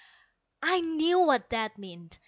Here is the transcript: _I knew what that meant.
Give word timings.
_I 0.63 0.81
knew 0.81 1.19
what 1.19 1.51
that 1.51 1.77
meant. 1.77 2.17